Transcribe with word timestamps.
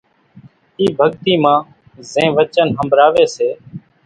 اِي 0.79 0.85
ڀڳتي 0.97 1.33
مان 1.43 1.59
زين 2.11 2.27
وچن 2.37 2.67
ۿنڀراوي 2.77 3.25
سي۔ 3.35 3.47